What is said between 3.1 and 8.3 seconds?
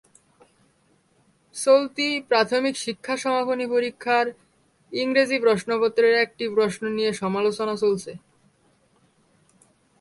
সমাপনী পরীক্ষার ইংরেজি প্রশ্নপত্রের একটি প্রশ্ন নিয়ে সমালোচনা চলছে।